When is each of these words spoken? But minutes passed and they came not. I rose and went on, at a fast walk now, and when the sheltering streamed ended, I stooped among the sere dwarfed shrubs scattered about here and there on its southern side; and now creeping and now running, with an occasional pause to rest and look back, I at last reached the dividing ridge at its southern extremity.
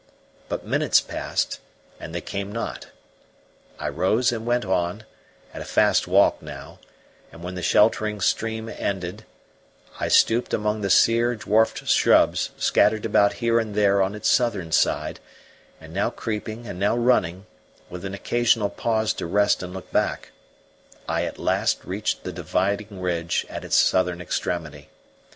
But 0.49 0.65
minutes 0.65 0.99
passed 0.99 1.59
and 1.99 2.15
they 2.15 2.21
came 2.21 2.51
not. 2.51 2.87
I 3.77 3.87
rose 3.87 4.31
and 4.31 4.47
went 4.47 4.65
on, 4.65 5.03
at 5.53 5.61
a 5.61 5.63
fast 5.63 6.07
walk 6.07 6.41
now, 6.41 6.79
and 7.31 7.43
when 7.43 7.53
the 7.53 7.61
sheltering 7.61 8.19
streamed 8.19 8.71
ended, 8.71 9.25
I 9.99 10.07
stooped 10.07 10.55
among 10.55 10.81
the 10.81 10.89
sere 10.89 11.35
dwarfed 11.35 11.85
shrubs 11.87 12.49
scattered 12.57 13.05
about 13.05 13.33
here 13.33 13.59
and 13.59 13.75
there 13.75 14.01
on 14.01 14.15
its 14.15 14.27
southern 14.27 14.71
side; 14.71 15.19
and 15.79 15.93
now 15.93 16.09
creeping 16.09 16.65
and 16.65 16.79
now 16.79 16.97
running, 16.97 17.45
with 17.87 18.03
an 18.03 18.15
occasional 18.15 18.71
pause 18.71 19.13
to 19.13 19.27
rest 19.27 19.61
and 19.61 19.71
look 19.71 19.91
back, 19.91 20.31
I 21.07 21.25
at 21.25 21.37
last 21.37 21.85
reached 21.85 22.23
the 22.23 22.33
dividing 22.33 23.01
ridge 23.01 23.45
at 23.51 23.63
its 23.63 23.75
southern 23.75 24.19
extremity. 24.19 24.89